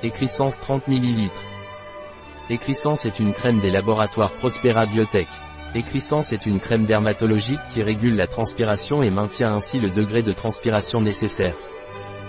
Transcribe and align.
Écrisance 0.00 0.60
30 0.60 0.86
ml. 0.86 1.28
Écrisance 2.50 3.04
est 3.04 3.18
une 3.18 3.32
crème 3.32 3.58
des 3.58 3.72
laboratoires 3.72 4.30
Prospera 4.30 4.86
Biotech. 4.86 5.26
Écrisance 5.74 6.32
est 6.32 6.46
une 6.46 6.60
crème 6.60 6.84
dermatologique 6.84 7.58
qui 7.74 7.82
régule 7.82 8.14
la 8.14 8.28
transpiration 8.28 9.02
et 9.02 9.10
maintient 9.10 9.52
ainsi 9.52 9.80
le 9.80 9.90
degré 9.90 10.22
de 10.22 10.32
transpiration 10.32 11.00
nécessaire. 11.00 11.56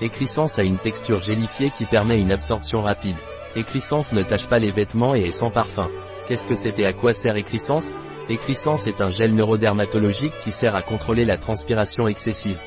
Écrisance 0.02 0.58
a 0.58 0.64
une 0.64 0.80
texture 0.80 1.20
gélifiée 1.20 1.72
qui 1.78 1.86
permet 1.86 2.20
une 2.20 2.32
absorption 2.32 2.82
rapide. 2.82 3.18
Écrisance 3.56 4.14
ne 4.14 4.24
tache 4.24 4.48
pas 4.48 4.58
les 4.58 4.72
vêtements 4.72 5.14
et 5.14 5.26
est 5.26 5.32
sans 5.32 5.52
parfum. 5.52 5.90
Qu'est-ce 6.28 6.48
que 6.48 6.82
et 6.82 6.86
à 6.88 6.94
quoi 6.94 7.14
sert 7.14 7.36
Écrisance 7.36 7.94
Écrisance 8.30 8.88
est 8.88 9.00
un 9.00 9.10
gel 9.10 9.36
neurodermatologique 9.36 10.34
qui 10.44 10.52
sert 10.52 10.76
à 10.76 10.82
contrôler 10.82 11.24
la 11.24 11.38
transpiration 11.38 12.08
excessive. 12.08 12.60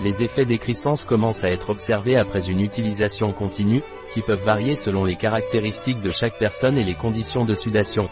Les 0.00 0.22
effets 0.22 0.44
d'écrisance 0.44 1.02
commencent 1.02 1.42
à 1.42 1.50
être 1.50 1.70
observés 1.70 2.16
après 2.16 2.48
une 2.48 2.60
utilisation 2.60 3.32
continue, 3.32 3.82
qui 4.14 4.22
peuvent 4.22 4.44
varier 4.44 4.76
selon 4.76 5.04
les 5.04 5.16
caractéristiques 5.16 6.00
de 6.00 6.12
chaque 6.12 6.38
personne 6.38 6.78
et 6.78 6.84
les 6.84 6.94
conditions 6.94 7.44
de 7.44 7.54
sudation. 7.54 8.08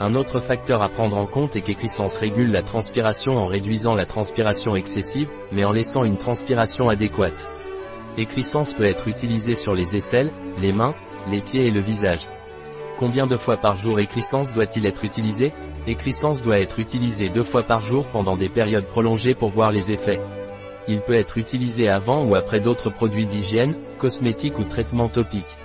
Un 0.00 0.14
autre 0.14 0.40
facteur 0.40 0.82
à 0.82 0.88
prendre 0.88 1.18
en 1.18 1.26
compte 1.26 1.56
est 1.56 1.60
qu'écrisance 1.60 2.14
régule 2.14 2.50
la 2.50 2.62
transpiration 2.62 3.36
en 3.36 3.46
réduisant 3.46 3.94
la 3.94 4.06
transpiration 4.06 4.74
excessive, 4.74 5.28
mais 5.52 5.64
en 5.64 5.72
laissant 5.72 6.04
une 6.04 6.16
transpiration 6.16 6.88
adéquate. 6.88 7.46
Écrisance 8.16 8.72
peut 8.72 8.88
être 8.88 9.06
utilisée 9.06 9.54
sur 9.54 9.74
les 9.74 9.94
aisselles, 9.94 10.32
les 10.58 10.72
mains, 10.72 10.94
les 11.30 11.42
pieds 11.42 11.66
et 11.66 11.70
le 11.70 11.82
visage. 11.82 12.26
Combien 12.98 13.26
de 13.26 13.36
fois 13.36 13.58
par 13.58 13.76
jour 13.76 14.00
écrisance 14.00 14.54
doit-il 14.54 14.86
être 14.86 15.04
utilisé 15.04 15.52
Écrisance 15.86 16.42
doit 16.42 16.60
être 16.60 16.78
utilisé 16.78 17.28
deux 17.28 17.44
fois 17.44 17.62
par 17.62 17.82
jour 17.82 18.06
pendant 18.08 18.36
des 18.36 18.48
périodes 18.48 18.86
prolongées 18.86 19.34
pour 19.34 19.50
voir 19.50 19.70
les 19.70 19.90
effets. 19.92 20.20
Il 20.88 21.00
peut 21.00 21.14
être 21.14 21.38
utilisé 21.38 21.88
avant 21.88 22.24
ou 22.24 22.34
après 22.34 22.60
d'autres 22.60 22.90
produits 22.90 23.26
d'hygiène, 23.26 23.74
cosmétiques 23.98 24.58
ou 24.58 24.64
traitements 24.64 25.08
topiques. 25.08 25.58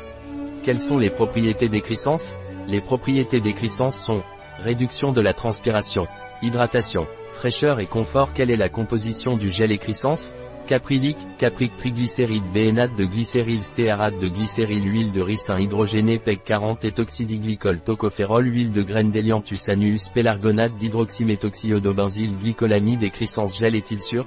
Quelles 0.63 0.79
sont 0.79 0.97
les 0.97 1.09
propriétés 1.09 1.69
d'écrisance 1.69 2.33
Les 2.67 2.81
propriétés 2.81 3.39
d'écrisance 3.39 3.97
sont 3.97 4.21
réduction 4.59 5.11
de 5.11 5.21
la 5.21 5.33
transpiration, 5.33 6.07
hydratation, 6.41 7.07
fraîcheur 7.33 7.79
et 7.79 7.85
confort. 7.85 8.33
Quelle 8.33 8.51
est 8.51 8.57
la 8.57 8.69
composition 8.69 9.37
du 9.37 9.49
gel 9.49 9.71
écrisance 9.71 10.31
Caprylique, 10.67 11.19
capric 11.37 11.77
triglycéride 11.77 12.51
bénate 12.51 12.95
de 12.95 13.05
glycéryl 13.05 13.61
stéarate 13.61 14.17
de 14.17 14.27
glycéryl 14.27 14.83
huile 14.83 15.11
de 15.11 15.21
ricin 15.21 15.59
hydrogéné 15.59 16.17
PEG 16.17 16.41
40 16.43 16.85
étoxydiglycol 16.85 17.81
tocophérol 17.81 18.47
huile 18.47 18.71
de 18.71 18.81
graines 18.81 19.11
d'hélianthus 19.11 19.59
anus 19.67 20.09
pélargonate 20.09 20.73
d'hydroxyméthoxyodobenzyle 20.73 22.35
glycolamide 22.37 23.03
écrisance 23.03 23.55
gel 23.59 23.75
est-il 23.75 24.01
sûr? 24.01 24.25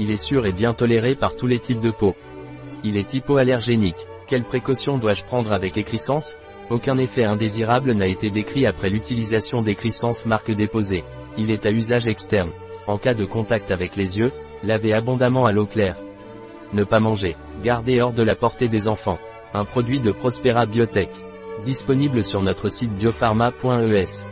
Il 0.00 0.10
est 0.10 0.24
sûr 0.24 0.46
et 0.46 0.52
bien 0.52 0.72
toléré 0.72 1.14
par 1.14 1.36
tous 1.36 1.46
les 1.46 1.58
types 1.58 1.80
de 1.80 1.90
peau. 1.90 2.14
Il 2.84 2.96
est 2.96 3.12
hypoallergénique. 3.12 4.06
Quelles 4.26 4.44
précautions 4.44 4.96
dois-je 4.96 5.24
prendre 5.24 5.52
avec 5.52 5.76
écrisance 5.76 6.32
Aucun 6.70 6.96
effet 6.96 7.24
indésirable 7.24 7.92
n'a 7.92 8.06
été 8.06 8.30
décrit 8.30 8.64
après 8.64 8.88
l'utilisation 8.88 9.60
d'écrisance 9.60 10.24
marque 10.24 10.52
déposée. 10.52 11.04
Il 11.36 11.50
est 11.50 11.66
à 11.66 11.70
usage 11.70 12.06
externe. 12.06 12.50
En 12.86 12.96
cas 12.96 13.12
de 13.12 13.26
contact 13.26 13.72
avec 13.72 13.94
les 13.94 14.16
yeux, 14.16 14.32
lavez 14.62 14.94
abondamment 14.94 15.44
à 15.44 15.52
l'eau 15.52 15.66
claire. 15.66 15.98
Ne 16.72 16.84
pas 16.84 17.00
manger. 17.00 17.36
Gardez 17.62 18.00
hors 18.00 18.14
de 18.14 18.22
la 18.22 18.36
portée 18.36 18.68
des 18.68 18.88
enfants. 18.88 19.18
Un 19.52 19.66
produit 19.66 20.00
de 20.00 20.12
Prospera 20.12 20.64
Biotech. 20.64 21.10
Disponible 21.64 22.24
sur 22.24 22.40
notre 22.40 22.68
site 22.68 22.92
biopharma.es. 22.94 24.29